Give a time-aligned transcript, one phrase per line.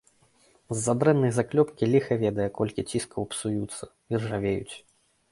[0.75, 3.83] З-за дрэннай заклёпкі ліха ведае колькі ціскоў псуюцца,
[4.15, 4.75] іржавеюць.